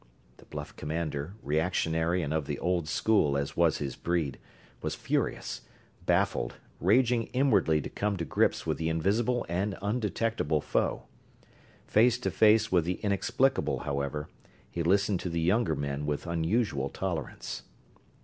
[0.37, 4.39] The bluff commander, reactionary and of the old school as was his breed,
[4.81, 5.61] was furious
[6.07, 11.03] baffled, raging inwardly to come to grips with the invisible and undetectable foe.
[11.85, 14.27] Face to face with the inexplicable, however,
[14.71, 17.61] he listened to the younger men with unusual tolerance.